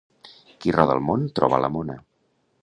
Qui 0.63 0.73
roda 0.75 0.95
el 0.99 1.03
món, 1.09 1.27
troba 1.41 1.61
la 1.65 1.71
mona. 1.77 1.99